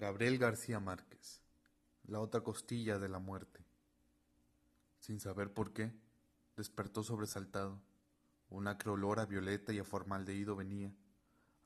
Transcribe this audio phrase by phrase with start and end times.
[0.00, 1.42] Gabriel García Márquez,
[2.04, 3.66] la otra costilla de la muerte.
[4.98, 5.92] Sin saber por qué,
[6.56, 7.82] despertó sobresaltado.
[8.48, 10.90] Un acre olor a violeta y a formaldehído venía,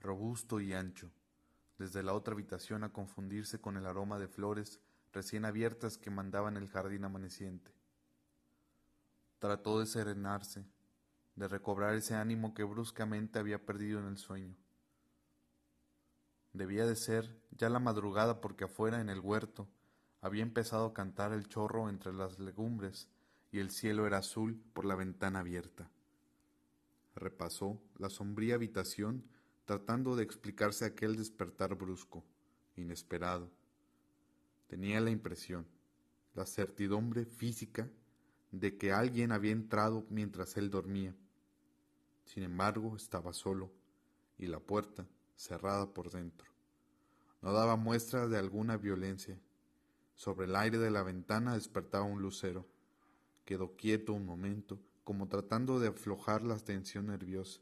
[0.00, 1.12] robusto y ancho,
[1.78, 4.80] desde la otra habitación a confundirse con el aroma de flores
[5.12, 7.70] recién abiertas que mandaban el jardín amaneciente.
[9.38, 10.66] Trató de serenarse,
[11.36, 14.56] de recobrar ese ánimo que bruscamente había perdido en el sueño.
[16.54, 19.68] Debía de ser ya la madrugada porque afuera en el huerto
[20.20, 23.08] había empezado a cantar el chorro entre las legumbres
[23.50, 25.90] y el cielo era azul por la ventana abierta.
[27.16, 29.24] Repasó la sombría habitación
[29.64, 32.24] tratando de explicarse aquel despertar brusco,
[32.76, 33.50] inesperado.
[34.68, 35.66] Tenía la impresión,
[36.34, 37.90] la certidumbre física
[38.52, 41.16] de que alguien había entrado mientras él dormía.
[42.24, 43.72] Sin embargo, estaba solo
[44.38, 45.04] y la puerta
[45.36, 46.48] cerrada por dentro.
[47.42, 49.38] No daba muestra de alguna violencia.
[50.14, 52.66] Sobre el aire de la ventana despertaba un lucero.
[53.44, 57.60] Quedó quieto un momento, como tratando de aflojar la tensión nerviosa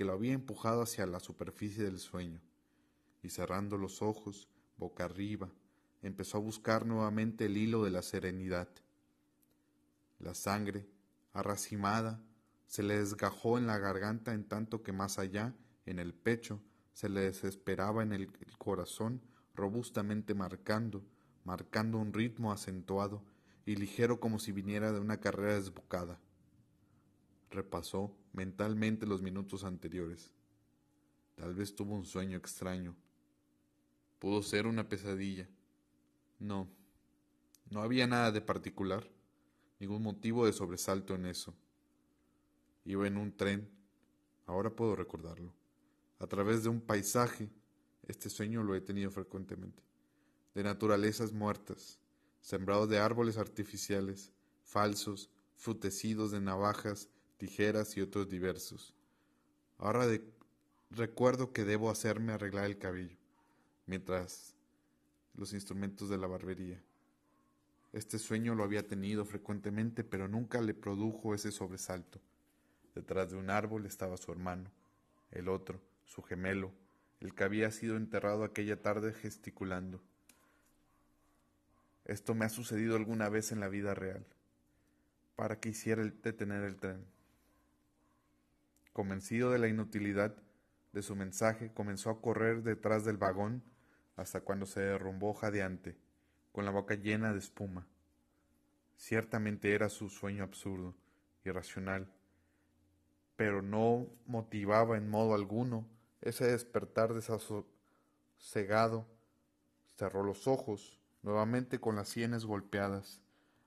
[0.00, 2.40] que lo había empujado hacia la superficie del sueño,
[3.22, 5.50] y cerrando los ojos, boca arriba,
[6.00, 8.70] empezó a buscar nuevamente el hilo de la serenidad.
[10.18, 10.88] La sangre,
[11.34, 12.18] arracimada,
[12.66, 17.08] se le desgajó en la garganta en tanto que más allá, en el pecho, se
[17.08, 19.22] le desesperaba en el corazón
[19.54, 21.04] robustamente marcando,
[21.44, 23.22] marcando un ritmo acentuado
[23.66, 26.18] y ligero como si viniera de una carrera desbocada.
[27.50, 30.32] Repasó mentalmente los minutos anteriores.
[31.34, 32.94] Tal vez tuvo un sueño extraño.
[34.18, 35.48] Pudo ser una pesadilla.
[36.38, 36.68] No,
[37.70, 39.08] no había nada de particular,
[39.78, 41.54] ningún motivo de sobresalto en eso.
[42.84, 43.68] Iba en un tren,
[44.46, 45.59] ahora puedo recordarlo
[46.20, 47.50] a través de un paisaje,
[48.06, 49.82] este sueño lo he tenido frecuentemente,
[50.54, 51.98] de naturalezas muertas,
[52.42, 54.30] sembrado de árboles artificiales,
[54.62, 58.94] falsos, frutecidos de navajas, tijeras y otros diversos.
[59.78, 60.06] Ahora
[60.90, 63.16] recuerdo que debo hacerme arreglar el cabello,
[63.86, 64.54] mientras
[65.34, 66.82] los instrumentos de la barbería.
[67.94, 72.20] Este sueño lo había tenido frecuentemente, pero nunca le produjo ese sobresalto.
[72.94, 74.70] Detrás de un árbol estaba su hermano,
[75.30, 75.80] el otro,
[76.10, 76.72] su gemelo,
[77.20, 80.02] el que había sido enterrado aquella tarde gesticulando.
[82.04, 84.26] Esto me ha sucedido alguna vez en la vida real,
[85.36, 87.06] para que hiciera detener el tren.
[88.92, 90.34] Convencido de la inutilidad
[90.92, 93.62] de su mensaje, comenzó a correr detrás del vagón
[94.16, 95.96] hasta cuando se derrumbó jadeante,
[96.50, 97.86] con la boca llena de espuma.
[98.96, 100.96] Ciertamente era su sueño absurdo,
[101.44, 102.12] irracional,
[103.36, 105.86] pero no motivaba en modo alguno
[106.20, 109.06] ese despertar desasosegado,
[109.96, 113.20] cerró los ojos, nuevamente con las sienes golpeadas,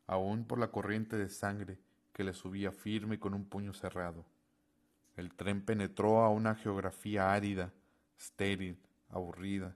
[0.08, 1.80] aún por la corriente de sangre
[2.12, 4.25] que le subía firme con un puño cerrado.
[5.16, 7.72] El tren penetró a una geografía árida,
[8.18, 9.75] estéril, aburrida,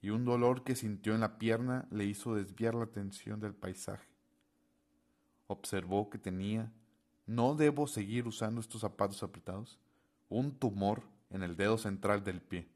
[0.00, 4.08] y un dolor que sintió en la pierna le hizo desviar la atención del paisaje.
[5.46, 6.72] Observó que tenía,
[7.26, 9.78] no debo seguir usando estos zapatos apretados,
[10.28, 12.68] un tumor en el dedo central del pie.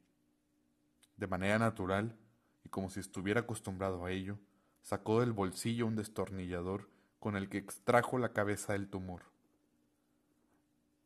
[1.16, 2.16] De manera natural,
[2.64, 4.38] y como si estuviera acostumbrado a ello,
[4.82, 6.88] sacó del bolsillo un destornillador
[7.20, 9.22] con el que extrajo la cabeza del tumor.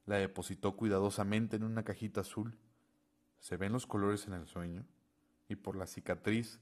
[0.06, 2.56] La depositó cuidadosamente en una cajita azul.
[3.38, 4.84] Se ven los colores en el sueño,
[5.48, 6.58] y por la cicatriz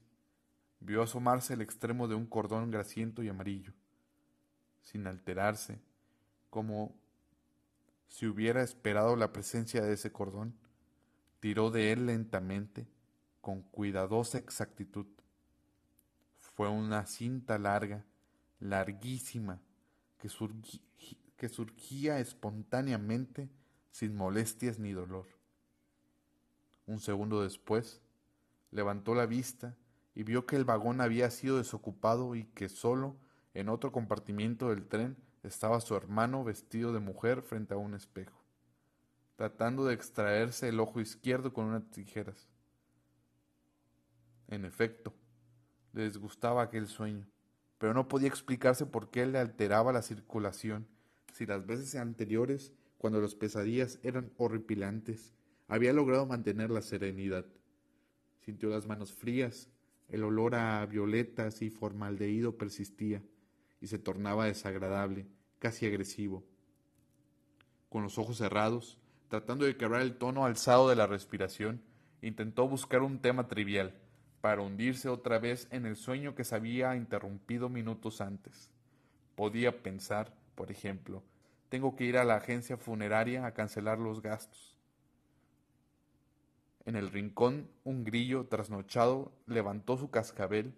[0.79, 3.73] vio asomarse el extremo de un cordón grasiento y amarillo.
[4.81, 5.79] Sin alterarse,
[6.49, 6.95] como
[8.07, 10.55] si hubiera esperado la presencia de ese cordón,
[11.39, 12.87] tiró de él lentamente,
[13.41, 15.07] con cuidadosa exactitud.
[16.39, 18.05] Fue una cinta larga,
[18.59, 19.61] larguísima,
[20.17, 23.49] que, surgía espontáneamente
[23.91, 25.27] sin molestias ni dolor.
[26.85, 28.01] Un segundo después,
[28.71, 29.77] levantó la vista
[30.15, 33.15] y vio que el vagón había sido desocupado y que solo
[33.53, 38.38] en otro compartimiento del tren estaba su hermano vestido de mujer frente a un espejo
[39.39, 42.49] tratando de extraerse el ojo izquierdo con unas tijeras.
[44.49, 45.13] En efecto,
[45.93, 47.25] le disgustaba aquel sueño,
[47.77, 50.89] pero no podía explicarse por qué le alteraba la circulación,
[51.31, 55.31] si las veces anteriores, cuando las pesadillas eran horripilantes,
[55.69, 57.45] había logrado mantener la serenidad.
[58.41, 59.69] Sintió las manos frías,
[60.09, 63.23] el olor a violetas y formaldehído persistía,
[63.79, 65.27] y se tornaba desagradable,
[65.59, 66.43] casi agresivo.
[67.87, 68.99] Con los ojos cerrados,
[69.29, 71.81] Tratando de quebrar el tono alzado de la respiración,
[72.21, 73.93] intentó buscar un tema trivial,
[74.41, 78.69] para hundirse otra vez en el sueño que se había interrumpido minutos antes.
[79.35, 81.23] Podía pensar, por ejemplo,
[81.69, 84.75] tengo que ir a la agencia funeraria a cancelar los gastos.
[86.85, 90.73] En el rincón un grillo trasnochado levantó su cascabel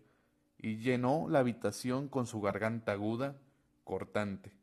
[0.57, 3.37] y llenó la habitación con su garganta aguda,
[3.83, 4.60] cortante.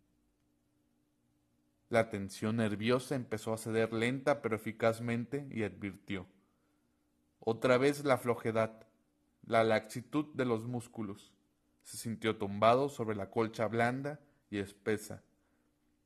[1.88, 6.26] La tensión nerviosa empezó a ceder lenta pero eficazmente y advirtió.
[7.40, 8.87] Otra vez la flojedad,
[9.46, 11.32] la laxitud de los músculos.
[11.82, 14.20] Se sintió tumbado sobre la colcha blanda
[14.50, 15.23] y espesa,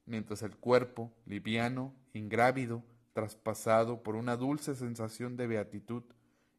[0.06, 6.04] mientras el cuerpo, liviano, ingrávido, traspasado por una dulce sensación de beatitud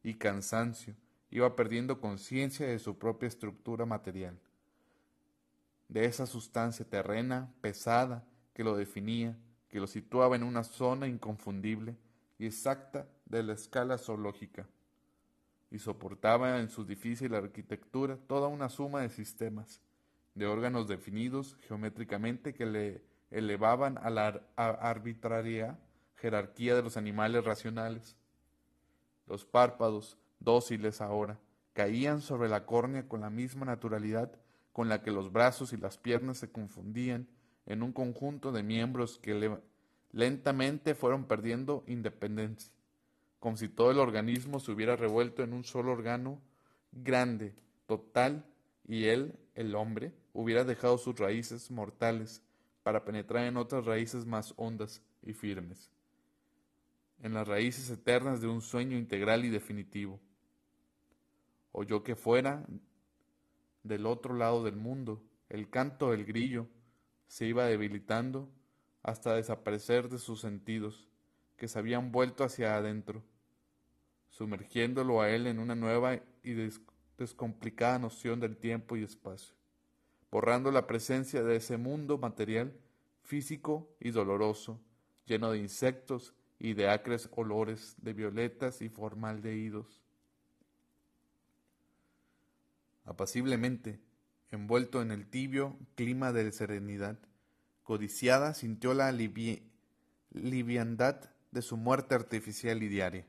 [0.02, 0.94] y cansancio,
[1.30, 4.38] iba perdiendo conciencia de su propia estructura material,
[5.88, 9.36] de esa sustancia terrena, pesada, que lo definía,
[9.68, 11.96] que lo situaba en una zona inconfundible
[12.38, 14.66] y exacta de la escala zoológica,
[15.70, 19.80] y soportaba en su difícil arquitectura toda una suma de sistemas,
[20.34, 25.78] de órganos definidos geométricamente que le elevaban a la arbitraria
[26.16, 28.16] jerarquía de los animales racionales.
[29.26, 31.38] Los párpados, dóciles ahora,
[31.72, 34.32] caían sobre la córnea con la misma naturalidad
[34.72, 37.28] con la que los brazos y las piernas se confundían
[37.66, 39.58] en un conjunto de miembros que
[40.12, 42.72] lentamente fueron perdiendo independencia,
[43.40, 46.40] como si todo el organismo se hubiera revuelto en un solo órgano
[46.92, 47.54] grande,
[47.86, 48.44] total,
[48.86, 52.42] y él, el hombre, hubiera dejado sus raíces mortales
[52.82, 55.90] para penetrar en otras raíces más hondas y firmes,
[57.22, 60.20] en las raíces eternas de un sueño integral y definitivo.
[61.72, 62.66] Oyó que fuera,
[63.82, 66.68] del otro lado del mundo, el canto del grillo
[67.26, 68.48] se iba debilitando
[69.02, 71.08] hasta desaparecer de sus sentidos,
[71.56, 73.22] que se habían vuelto hacia adentro,
[74.28, 76.70] sumergiéndolo a él en una nueva y
[77.18, 79.54] descomplicada noción del tiempo y espacio
[80.34, 82.76] borrando la presencia de ese mundo material,
[83.22, 84.80] físico y doloroso,
[85.26, 90.02] lleno de insectos y de acres olores de violetas y formaldehídos.
[93.04, 94.00] Apaciblemente,
[94.54, 97.18] envuelto en el tibio clima de serenidad,
[97.82, 99.12] codiciada sintió la
[100.30, 103.26] liviandad de su muerte artificial y diaria.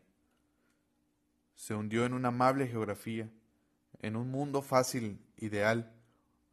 [1.55, 3.29] Se hundió en una amable geografía,
[4.01, 5.93] en un mundo fácil, ideal,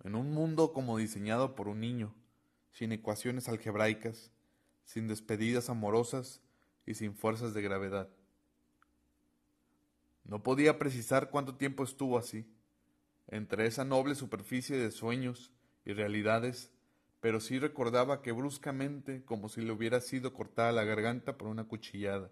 [0.04, 2.14] en un mundo como diseñado por un niño,
[2.72, 4.30] sin ecuaciones algebraicas,
[4.84, 6.40] sin despedidas amorosas
[6.86, 8.08] y sin fuerzas de gravedad.
[10.24, 12.46] No podía precisar cuánto tiempo estuvo así,
[13.28, 15.50] entre esa noble superficie de sueños
[15.84, 16.70] y realidades,
[17.20, 21.64] pero sí recordaba que bruscamente, como si le hubiera sido cortada la garganta por una
[21.64, 22.30] cuchillada,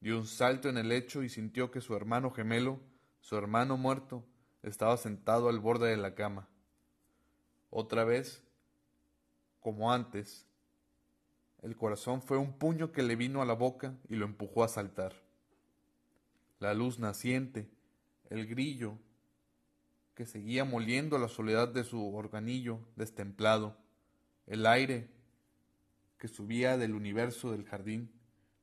[0.00, 2.80] dio un salto en el lecho y sintió que su hermano gemelo,
[3.20, 4.24] su hermano muerto,
[4.62, 6.48] estaba sentado al borde de la cama.
[7.70, 8.42] Otra vez,
[9.60, 10.46] como antes,
[11.62, 14.68] el corazón fue un puño que le vino a la boca y lo empujó a
[14.68, 15.12] saltar.
[16.60, 17.68] La luz naciente,
[18.30, 18.98] el grillo,
[20.16, 23.76] que seguía moliendo la soledad de su organillo destemplado,
[24.46, 25.10] el aire
[26.16, 28.10] que subía del universo del jardín,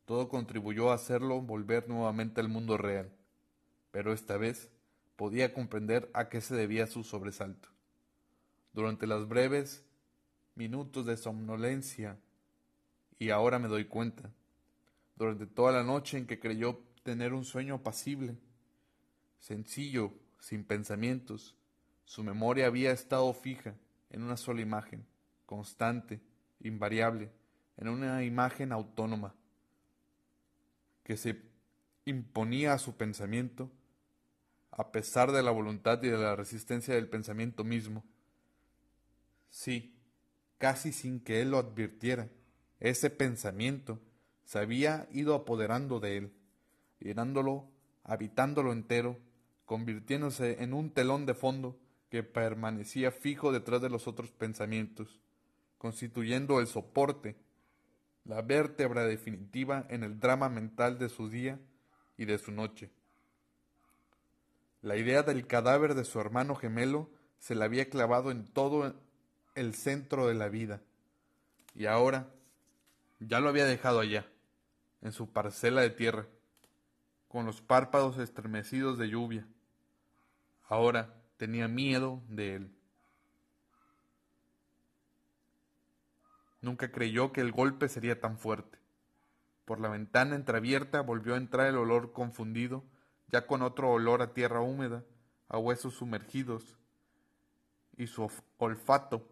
[0.05, 3.13] todo contribuyó a hacerlo volver nuevamente al mundo real,
[3.91, 4.71] pero esta vez
[5.15, 7.69] podía comprender a qué se debía su sobresalto.
[8.73, 9.85] Durante las breves
[10.55, 12.17] minutos de somnolencia,
[13.19, 14.31] y ahora me doy cuenta,
[15.15, 18.39] durante toda la noche en que creyó tener un sueño apacible,
[19.37, 20.13] sencillo,
[20.43, 21.55] sin pensamientos,
[22.03, 23.75] su memoria había estado fija
[24.09, 25.05] en una sola imagen,
[25.45, 26.19] constante,
[26.59, 27.31] invariable,
[27.77, 29.33] en una imagen autónoma,
[31.05, 31.41] que se
[32.03, 33.71] imponía a su pensamiento
[34.71, 38.03] a pesar de la voluntad y de la resistencia del pensamiento mismo.
[39.49, 39.95] Sí,
[40.57, 42.27] casi sin que él lo advirtiera,
[42.81, 44.01] ese pensamiento
[44.43, 46.33] se había ido apoderando de él,
[46.99, 47.69] llenándolo,
[48.03, 49.17] habitándolo entero,
[49.73, 51.79] convirtiéndose en un telón de fondo
[52.11, 55.19] que permanecía fijo detrás de los otros pensamientos,
[55.79, 57.35] constituyendo el soporte,
[58.23, 61.59] la vértebra definitiva en el drama mental de su día
[62.17, 62.91] y de su noche.
[64.83, 68.93] La idea del cadáver de su hermano gemelo se le había clavado en todo
[69.55, 70.81] el centro de la vida,
[71.73, 72.27] y ahora
[73.19, 74.27] ya lo había dejado allá,
[75.01, 76.27] en su parcela de tierra,
[77.27, 79.47] con los párpados estremecidos de lluvia.
[80.73, 82.75] Ahora tenía miedo de él.
[86.61, 88.79] Nunca creyó que el golpe sería tan fuerte.
[89.65, 92.83] Por la ventana entreabierta volvió a entrar el olor confundido
[93.27, 95.03] ya con otro olor a tierra húmeda,
[95.47, 96.79] a huesos sumergidos,
[97.95, 99.29] y su olfato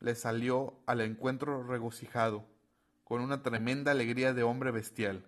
[0.00, 2.44] le salió al encuentro regocijado,
[3.04, 5.24] con una tremenda alegría de hombre bestial.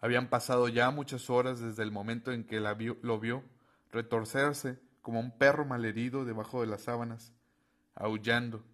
[0.00, 3.44] Habían pasado ya muchas horas desde el momento en que la lo vio
[3.94, 7.32] retorcerse como un perro malherido debajo de las sábanas,
[7.94, 8.64] aullando,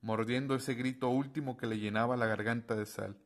[0.00, 3.16] mordiendo ese grito último que le llenaba la garganta de sal,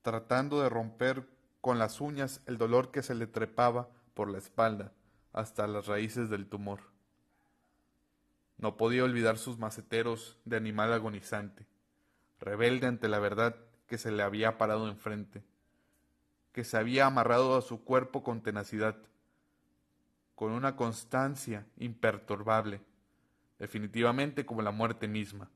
[0.00, 1.28] tratando de romper
[1.60, 4.92] con las uñas el dolor que se le trepaba por la espalda
[5.32, 6.80] hasta las raíces del tumor.
[8.58, 11.66] No podía olvidar sus maceteros de animal agonizante,
[12.38, 13.56] rebelde ante la verdad
[13.88, 15.42] que se le había parado enfrente,
[16.52, 18.96] que se había amarrado a su cuerpo con tenacidad,
[20.34, 22.80] con una constancia imperturbable,
[23.58, 25.50] definitivamente como la muerte misma.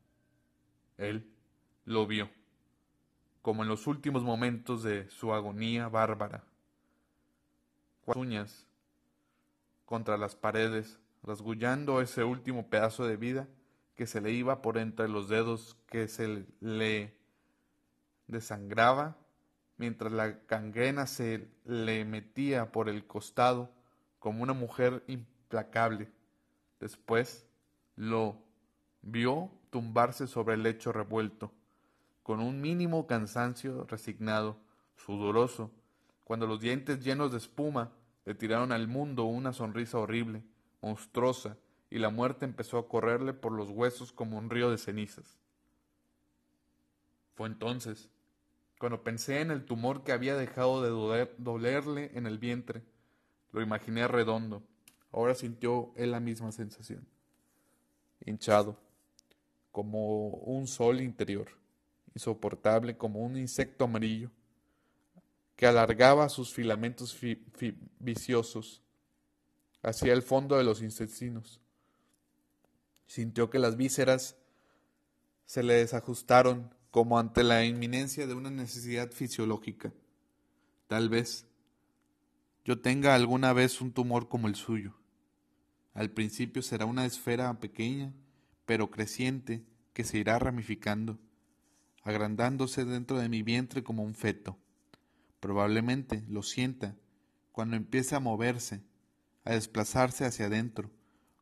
[0.97, 1.29] Él
[1.85, 2.31] lo vio,
[3.43, 6.45] como en los últimos momentos de su agonía bárbara.
[8.05, 8.67] Con uñas
[9.85, 13.49] contra las paredes, rasgullando ese último pedazo de vida
[13.97, 17.17] que se le iba por entre los dedos, que se le
[18.27, 19.17] desangraba
[19.79, 23.71] mientras la cangrena se le metía por el costado
[24.27, 26.11] como una mujer implacable.
[26.81, 27.47] Después
[27.95, 28.43] lo
[29.01, 31.53] vio tumbarse sobre el lecho revuelto,
[32.25, 34.57] con un mínimo cansancio resignado,
[34.97, 35.71] sudoroso,
[36.25, 37.93] cuando los dientes llenos de espuma
[38.25, 40.43] le tiraron al mundo una sonrisa horrible,
[40.83, 41.57] monstruosa,
[41.89, 45.39] y la muerte empezó a correrle por los huesos como un río de cenizas.
[47.37, 48.11] Fue entonces
[48.81, 52.83] cuando pensé en el tumor que había dejado de dolerle en el vientre,
[53.57, 54.63] lo imaginé redondo.
[55.11, 57.07] Ahora sintió él la misma sensación.
[58.25, 58.77] Hinchado,
[59.73, 61.49] como un sol interior,
[62.15, 64.31] insoportable como un insecto amarillo,
[65.57, 67.19] que alargaba sus filamentos
[67.99, 68.83] viciosos
[69.83, 71.61] hacia el fondo de los intestinos.
[73.07, 74.37] Sintió que las vísceras
[75.47, 79.95] se le desajustaron como ante la inminencia de una necesidad fisiológica.
[80.89, 81.47] Tal vez
[82.67, 84.97] yo tenga alguna vez un tumor como el suyo.
[85.95, 88.13] Al principio será una esfera pequeña,
[88.65, 91.17] pero creciente, que se irá ramificando,
[92.03, 94.59] agrandándose dentro de mi vientre como un feto.
[95.39, 96.97] Probablemente lo sienta
[97.53, 98.83] cuando empiece a moverse,
[99.45, 100.91] a desplazarse hacia adentro,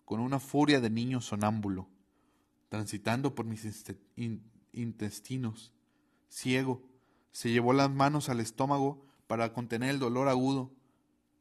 [0.04, 1.88] con una furia de niño sonámbulo,
[2.68, 3.64] transitando por mis
[4.74, 5.72] intestinos.
[6.28, 6.82] Ciego,
[7.32, 10.70] se llevó las manos al estómago para contener el dolor agudo,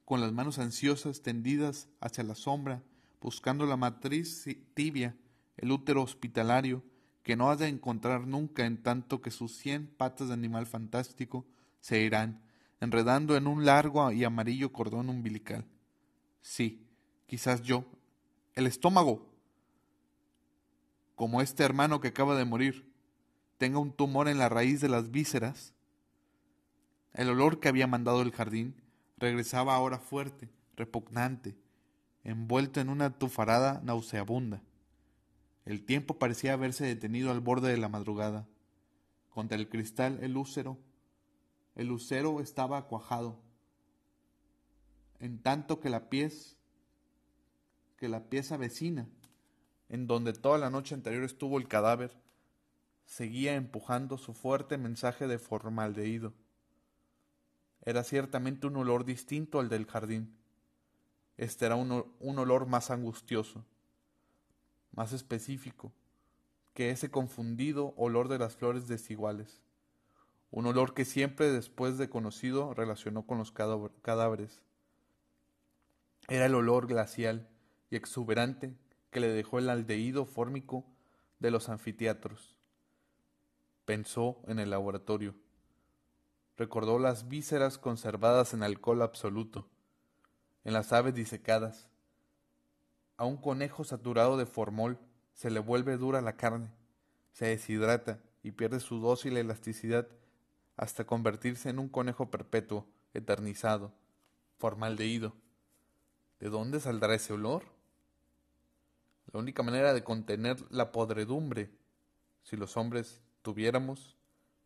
[0.05, 2.83] con las manos ansiosas tendidas hacia la sombra,
[3.22, 5.15] buscando la matriz tibia,
[5.57, 6.83] el útero hospitalario,
[7.24, 11.45] que no ha de encontrar nunca en tanto que sus cien patas de animal fantástico
[11.79, 12.41] se irán,
[12.81, 15.65] enredando en un largo y amarillo cordón umbilical.
[16.41, 16.86] Sí,
[17.25, 17.86] quizás yo.
[18.55, 19.29] El estómago.
[21.15, 22.91] Como este hermano que acaba de morir
[23.57, 25.74] tenga un tumor en la raíz de las vísceras.
[27.13, 28.82] El olor que había mandado el jardín
[29.17, 31.55] regresaba ahora fuerte, repugnante,
[32.24, 34.62] envuelto en una tufarada nauseabunda.
[35.65, 38.48] El tiempo parecía haberse detenido al borde de la madrugada.
[39.29, 40.77] Contra el cristal el úcero,
[41.75, 43.39] el lucero estaba cuajado,
[45.20, 46.55] en tanto que la pieza,
[47.98, 49.08] que la pieza vecina,
[49.89, 52.20] en donde toda la noche anterior estuvo el cadáver,
[53.05, 56.34] seguía empujando su fuerte mensaje de formaldehído.
[57.85, 60.35] Era ciertamente un olor distinto al del jardín.
[61.37, 63.65] Este era un, un olor más angustioso,
[64.91, 65.91] más específico,
[66.73, 69.61] que ese confundido olor de las flores desiguales,
[70.51, 74.61] un olor que siempre después de conocido relacionó con los cadáveres.
[76.29, 77.49] Era el olor glacial
[77.89, 78.75] y exuberante
[79.09, 80.85] que le dejó el aldehído fórmico
[81.39, 82.55] de los anfiteatros.
[83.85, 85.35] Pensó en el laboratorio.
[86.55, 89.67] Recordó las vísceras conservadas en alcohol absoluto,
[90.63, 91.89] en las aves disecadas.
[93.17, 95.00] A un conejo saturado de formol
[95.33, 96.69] se le vuelve dura la carne,
[97.31, 100.07] se deshidrata y pierde su dócil elasticidad
[100.77, 103.91] hasta convertirse en un conejo perpetuo, eternizado,
[104.57, 105.33] formaldehído.
[106.39, 107.63] ¿De dónde saldrá ese olor?
[109.31, 111.72] La única manera de contener la podredumbre,
[112.43, 114.17] si los hombres tuviéramos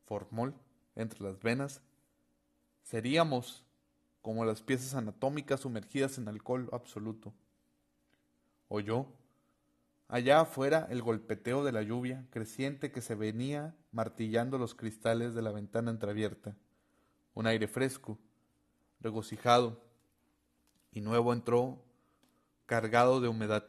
[0.06, 0.54] formol
[0.98, 1.82] entre las venas,
[2.84, 3.64] seríamos
[4.22, 7.34] como las piezas anatómicas sumergidas en alcohol absoluto.
[8.68, 9.06] Oyó
[10.10, 15.42] allá afuera el golpeteo de la lluvia creciente que se venía martillando los cristales de
[15.42, 16.56] la ventana entreabierta,
[17.34, 18.18] un aire fresco,
[19.00, 19.82] regocijado,
[20.92, 21.84] y nuevo entró
[22.66, 23.66] cargado de humedad.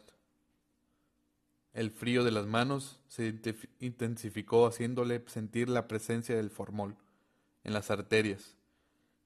[1.75, 3.39] El frío de las manos se
[3.79, 6.97] intensificó haciéndole sentir la presencia del formol
[7.65, 8.57] en las arterias,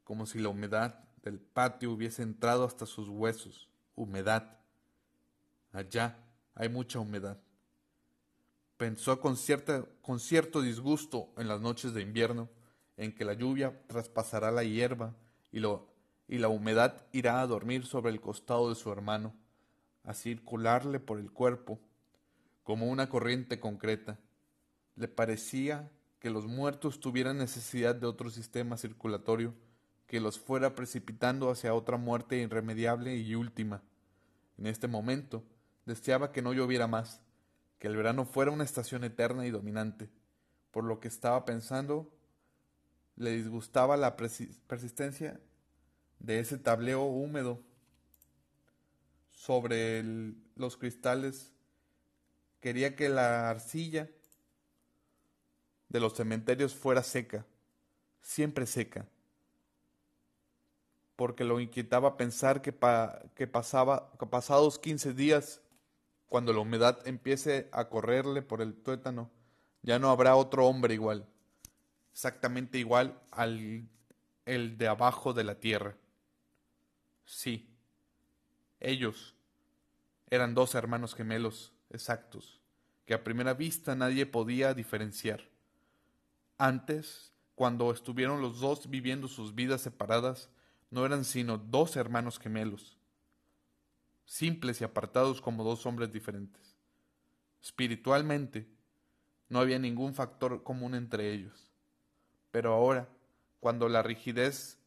[0.05, 3.69] como si la humedad del patio hubiese entrado hasta sus huesos.
[3.95, 4.59] Humedad.
[5.73, 6.19] Allá
[6.55, 7.39] hay mucha humedad.
[8.77, 12.49] Pensó con, cierta, con cierto disgusto en las noches de invierno,
[12.97, 15.15] en que la lluvia traspasará la hierba
[15.51, 15.89] y, lo,
[16.29, 19.35] y la humedad irá a dormir sobre el costado de su hermano,
[20.05, 21.79] a circularle por el cuerpo
[22.65, 24.19] como una corriente concreta.
[24.97, 25.91] Le parecía
[26.23, 29.55] que los muertos tuvieran necesidad de otro sistema circulatorio
[30.07, 33.83] que los fuera precipitando hacia otra muerte irremediable y última.
[34.57, 35.43] En este momento
[35.85, 37.21] deseaba que no lloviera más,
[37.81, 40.11] que el verano fuera una estación eterna y dominante.
[40.71, 42.09] Por lo que estaba pensando,
[43.17, 45.41] le disgustaba la persistencia
[46.21, 47.65] de ese tableo húmedo
[49.33, 50.05] sobre
[50.55, 51.53] los cristales
[52.63, 54.09] Quería que la arcilla
[55.93, 57.45] de los cementerios fuera seca,
[58.23, 59.07] siempre seca,
[61.17, 62.75] porque lo inquietaba pensar que,
[63.35, 65.61] que, pasaba, que pasados 15 días,
[66.29, 69.31] cuando la humedad empiece a correrle por el tuétano,
[69.83, 71.27] ya no habrá otro hombre igual,
[72.11, 73.87] exactamente igual al
[74.47, 75.95] el de abajo de la tierra.
[77.27, 77.69] Sí,
[78.81, 79.37] ellos
[80.31, 82.61] eran dos hermanos gemelos exactos,
[83.05, 85.52] que a primera vista nadie podía diferenciar.
[86.63, 90.49] Antes, cuando estuvieron los dos viviendo sus vidas separadas,
[90.91, 93.01] no eran sino dos hermanos gemelos,
[94.27, 96.77] simples y apartados como dos hombres diferentes.
[97.61, 98.69] Espiritualmente,
[99.49, 101.73] no había ningún factor común entre ellos.
[102.53, 103.09] Pero ahora,
[103.59, 104.79] cuando la rigidez,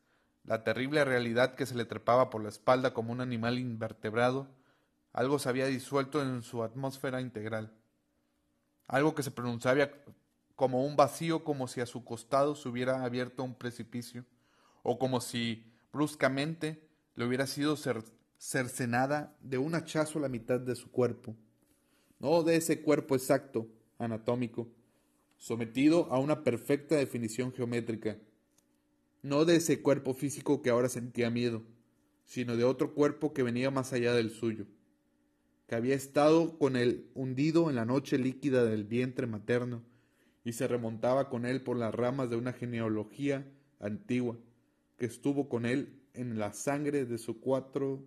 [0.45, 4.47] la terrible realidad que se le trepaba por la espalda como un animal invertebrado,
[5.11, 7.73] algo se había disuelto en su atmósfera integral.
[8.87, 9.89] Algo que se pronunciaba
[10.55, 14.25] como un vacío, como si a su costado se hubiera abierto un precipicio,
[14.83, 17.77] o como si bruscamente le hubiera sido
[18.37, 21.35] cercenada de un hachazo la mitad de su cuerpo.
[22.19, 24.67] No de ese cuerpo exacto, anatómico,
[25.37, 28.17] sometido a una perfecta definición geométrica.
[29.21, 31.63] No de ese cuerpo físico que ahora sentía miedo,
[32.25, 34.65] sino de otro cuerpo que venía más allá del suyo
[35.67, 39.81] que había estado con él hundido en la noche líquida del vientre materno
[40.45, 44.37] y se remontaba con él por las ramas de una genealogía antigua,
[44.97, 48.05] que estuvo con él en la sangre de sus cuatro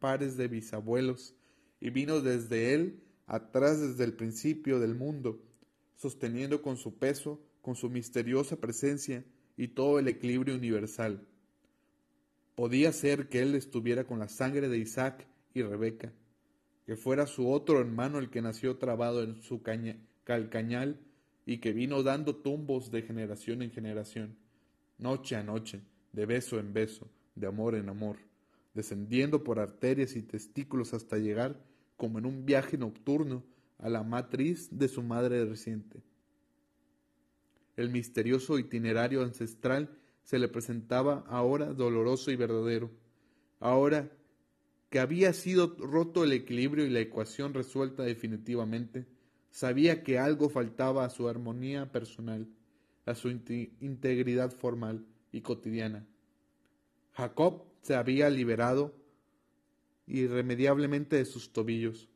[0.00, 1.36] pares de bisabuelos
[1.80, 5.40] y vino desde él atrás desde el principio del mundo,
[5.94, 9.22] sosteniendo con su peso, con su misteriosa presencia
[9.56, 11.28] y todo el equilibrio universal.
[12.54, 16.12] Podía ser que él estuviera con la sangre de Isaac y Rebeca,
[16.86, 19.62] que fuera su otro hermano el que nació trabado en su
[20.24, 20.98] calcañal
[21.46, 24.36] y que vino dando tumbos de generación en generación,
[24.98, 28.16] noche a noche, de beso en beso, de amor en amor,
[28.72, 31.60] descendiendo por arterias y testículos hasta llegar,
[31.96, 33.44] como en un viaje nocturno,
[33.78, 36.02] a la matriz de su madre reciente.
[37.76, 39.90] El misterioso itinerario ancestral
[40.22, 42.90] se le presentaba ahora doloroso y verdadero,
[43.60, 44.10] ahora
[44.90, 49.06] que había sido roto el equilibrio y la ecuación resuelta definitivamente,
[49.54, 52.48] sabía que algo faltaba a su armonía personal,
[53.06, 56.04] a su integridad formal y cotidiana.
[57.12, 58.96] Jacob se había liberado
[60.08, 62.08] irremediablemente de sus tobillos.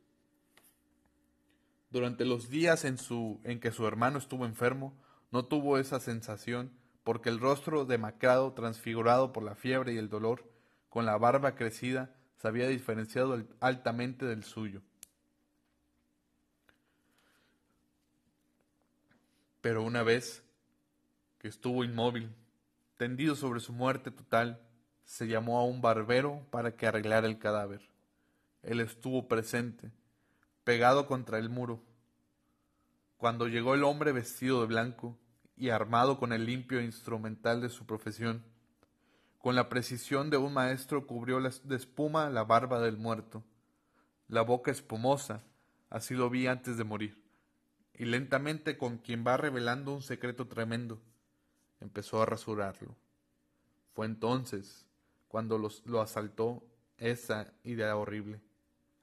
[1.91, 2.97] Durante los días en,
[3.45, 4.99] en que su hermano estuvo enfermo,
[5.31, 6.73] no tuvo esa sensación,
[7.05, 10.43] porque el rostro demacrado, transfigurado por la fiebre y el dolor,
[10.89, 14.81] con la barba crecida, se había diferenciado altamente del suyo.
[19.61, 20.43] Pero una vez
[21.37, 22.33] que estuvo inmóvil,
[22.97, 24.61] tendido sobre su muerte total,
[25.05, 27.81] se llamó a un barbero para que arreglara el cadáver.
[28.61, 29.91] Él estuvo presente,
[30.63, 31.81] pegado contra el muro.
[33.17, 35.17] Cuando llegó el hombre vestido de blanco
[35.57, 38.43] y armado con el limpio instrumental de su profesión,
[39.39, 43.43] con la precisión de un maestro cubrió de espuma la barba del muerto.
[44.27, 45.41] La boca espumosa,
[45.89, 47.28] así lo vi antes de morir.
[47.99, 51.01] Y lentamente, con quien va revelando un secreto tremendo,
[51.81, 52.95] empezó a rasurarlo.
[53.93, 54.85] Fue entonces
[55.27, 56.63] cuando lo asaltó
[56.97, 58.39] esa idea horrible,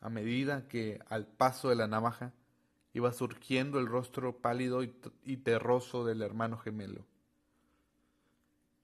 [0.01, 2.33] a medida que, al paso de la navaja,
[2.95, 7.05] iba surgiendo el rostro pálido y terroso del hermano gemelo.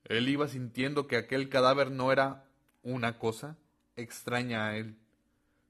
[0.04, 2.44] Él iba sintiendo que aquel cadáver no era
[2.82, 3.56] una cosa,
[3.96, 4.98] extraña a él,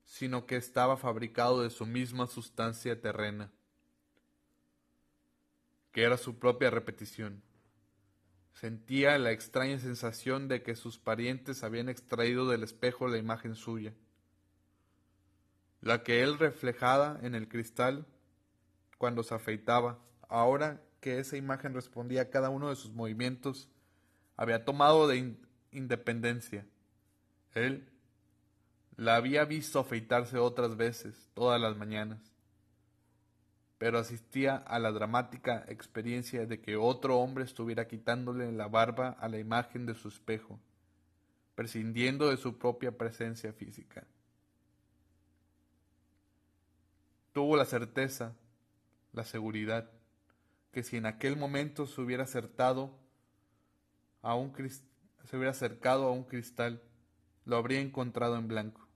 [0.05, 3.53] sino que estaba fabricado de su misma sustancia terrena,
[5.93, 7.43] que era su propia repetición.
[8.55, 13.95] Sentía la extraña sensación de que sus parientes habían extraído del espejo la imagen suya,
[15.81, 18.07] la que él reflejaba en el cristal
[18.99, 23.69] cuando se afeitaba, ahora que esa imagen respondía a cada uno de sus movimientos,
[24.37, 25.37] había tomado de
[25.73, 26.67] independencia.
[27.55, 27.89] Él
[28.97, 32.32] la había visto afeitarse otras veces, todas las mañanas,
[33.83, 39.27] pero asistía a la dramática experiencia de que otro hombre estuviera quitándole la barba a
[39.27, 40.61] la imagen de su espejo,
[41.57, 44.07] prescindiendo de su propia presencia física.
[47.33, 48.37] Tuvo la certeza,
[49.13, 49.91] la seguridad,
[50.71, 52.97] que si en aquel momento se hubiera acertado
[54.21, 54.53] a un
[55.25, 56.81] se hubiera acercado a un cristal,
[57.45, 58.87] lo habría encontrado en blanco,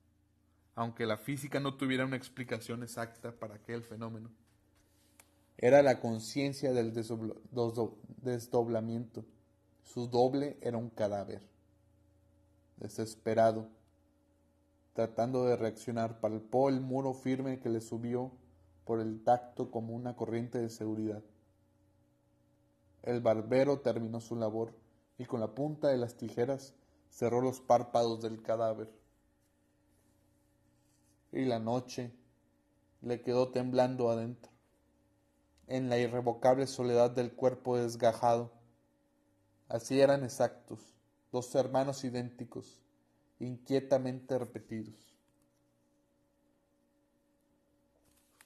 [0.76, 4.30] aunque la física no tuviera una explicación exacta para aquel fenómeno.
[5.58, 9.24] Era la conciencia del desdoblamiento.
[9.82, 11.48] Su doble era un cadáver.
[12.76, 13.68] Desesperado,
[14.92, 18.32] tratando de reaccionar, palpó el muro firme que le subió
[18.84, 21.22] por el tacto como una corriente de seguridad.
[23.02, 24.74] El barbero terminó su labor
[25.16, 26.74] y con la punta de las tijeras
[27.08, 28.92] cerró los párpados del cadáver.
[31.32, 32.12] Y la noche
[33.00, 34.52] le quedó temblando adentro,
[35.66, 38.52] en la irrevocable soledad del cuerpo desgajado.
[39.68, 40.80] Así eran exactos,
[41.32, 42.80] dos hermanos idénticos,
[43.40, 44.94] inquietamente repetidos.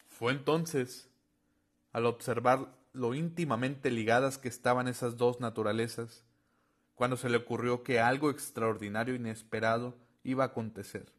[0.09, 1.09] Fue entonces,
[1.93, 6.25] al observar lo íntimamente ligadas que estaban esas dos naturalezas,
[6.95, 11.13] cuando se le ocurrió que algo extraordinario e inesperado iba a acontecer.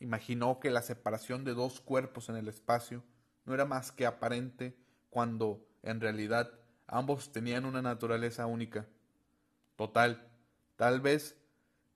[0.00, 3.02] Imaginó que la separación de dos cuerpos en el espacio
[3.44, 4.76] no era más que aparente
[5.12, 6.50] cuando, en realidad,
[6.86, 8.86] ambos tenían una naturaleza única.
[9.76, 10.26] Total,
[10.76, 11.36] tal vez,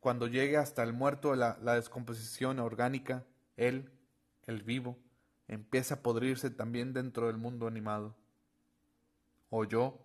[0.00, 3.24] cuando llegue hasta el muerto la, la descomposición orgánica,
[3.56, 3.90] él,
[4.46, 4.98] el vivo,
[5.48, 8.14] empieza a podrirse también dentro del mundo animado.
[9.48, 9.98] Oyó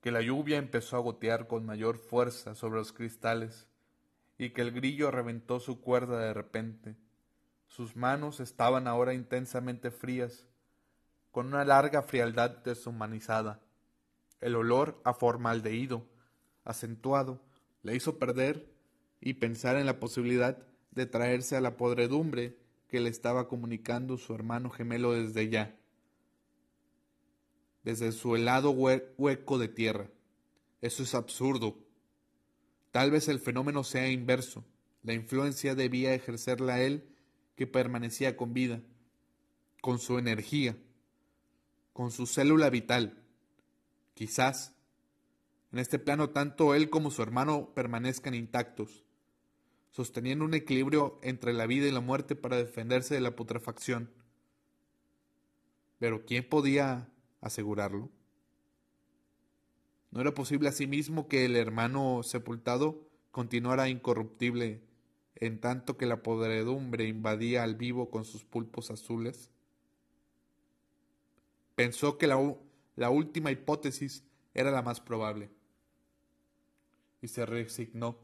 [0.00, 3.66] que la lluvia empezó a gotear con mayor fuerza sobre los cristales
[4.38, 6.96] y que el grillo reventó su cuerda de repente.
[7.66, 10.46] Sus manos estaban ahora intensamente frías,
[11.30, 13.60] con una larga frialdad deshumanizada.
[14.40, 16.06] El olor a formaldehído,
[16.64, 17.40] acentuado,
[17.82, 18.70] le hizo perder
[19.20, 20.58] y pensar en la posibilidad
[20.90, 25.78] de traerse a la podredumbre que le estaba comunicando su hermano gemelo desde ya
[27.88, 30.10] desde su helado hueco de tierra.
[30.82, 31.78] Eso es absurdo.
[32.90, 34.62] Tal vez el fenómeno sea inverso.
[35.02, 37.08] La influencia debía ejercerla él
[37.56, 38.82] que permanecía con vida,
[39.80, 40.76] con su energía,
[41.98, 43.24] con su célula vital.
[44.14, 44.72] Quizás,
[45.72, 49.02] en este plano tanto él como su hermano permanezcan intactos,
[49.90, 54.12] sosteniendo un equilibrio entre la vida y la muerte para defenderse de la putrefacción.
[55.98, 57.08] Pero ¿quién podía
[57.40, 58.10] asegurarlo?
[60.12, 64.84] ¿No era posible asimismo que el hermano sepultado continuara incorruptible
[65.34, 69.50] en tanto que la podredumbre invadía al vivo con sus pulpos azules?
[71.78, 72.56] Pensó que la,
[72.96, 75.48] la última hipótesis era la más probable
[77.22, 78.18] y se resignó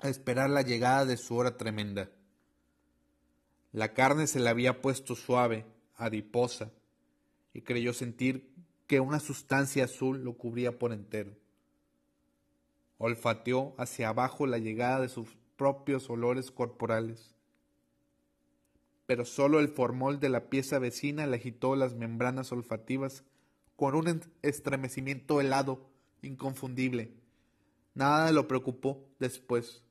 [0.00, 2.10] a esperar la llegada de su hora tremenda.
[3.72, 5.64] La carne se le había puesto suave,
[5.96, 6.70] adiposa,
[7.54, 8.52] y creyó sentir
[8.86, 11.32] que una sustancia azul lo cubría por entero.
[12.98, 17.31] Olfateó hacia abajo la llegada de sus propios olores corporales,
[19.06, 23.24] pero sólo el formol de la pieza vecina le agitó las membranas olfativas
[23.76, 25.90] con un estremecimiento helado,
[26.22, 27.12] inconfundible.
[27.94, 29.82] Nada lo preocupó después.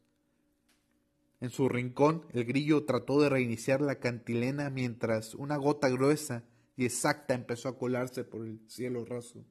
[1.41, 6.43] En su rincón, el grillo trató de reiniciar la cantilena mientras una gota gruesa
[6.77, 9.43] y exacta empezó a colarse por el cielo raso,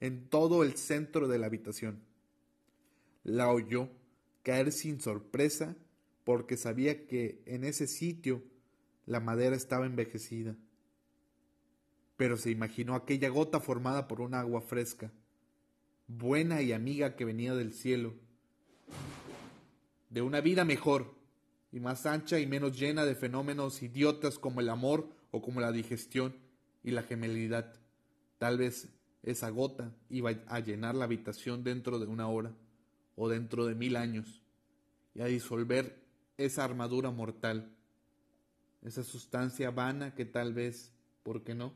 [0.00, 2.02] en todo el centro de la habitación.
[3.22, 3.90] La oyó
[4.42, 5.76] caer sin sorpresa
[6.24, 8.42] porque sabía que en ese sitio
[9.10, 10.54] la madera estaba envejecida.
[12.16, 15.10] Pero se imaginó aquella gota formada por un agua fresca,
[16.06, 18.14] buena y amiga que venía del cielo,
[20.10, 21.12] de una vida mejor
[21.72, 25.72] y más ancha y menos llena de fenómenos idiotas como el amor o como la
[25.72, 26.36] digestión
[26.84, 27.74] y la gemelidad.
[28.38, 28.90] Tal vez
[29.24, 32.54] esa gota iba a llenar la habitación dentro de una hora
[33.16, 34.40] o dentro de mil años.
[35.16, 36.00] y a disolver
[36.36, 37.74] esa armadura mortal,
[38.82, 41.72] esa sustancia vana que tal vez, ¿por qué no?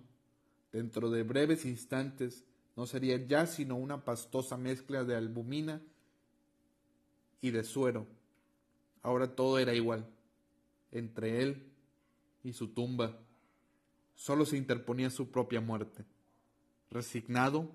[0.73, 2.45] Dentro de breves instantes
[2.77, 5.81] no sería ya sino una pastosa mezcla de albumina
[7.40, 8.07] y de suero.
[9.03, 10.07] Ahora todo era igual.
[10.90, 11.62] Entre él
[12.43, 13.19] y su tumba
[14.14, 16.05] solo se interponía su propia muerte.
[16.90, 17.71] Resignado,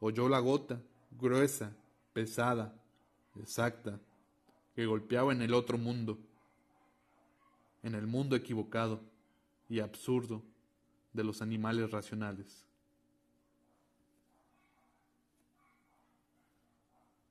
[0.00, 1.72] oyó la gota, gruesa,
[2.12, 2.74] pesada,
[3.40, 4.00] exacta,
[4.74, 6.18] que golpeaba en el otro mundo,
[7.82, 9.00] en el mundo equivocado
[9.68, 10.42] y absurdo
[11.12, 12.66] de los animales racionales.